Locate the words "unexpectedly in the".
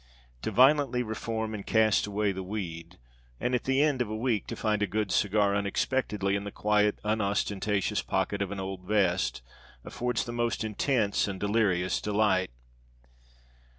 5.55-6.49